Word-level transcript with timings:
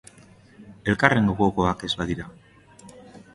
Elkarren 0.93 1.29
gogokoak 1.31 1.85
ez 1.89 1.91
badira. 2.01 2.27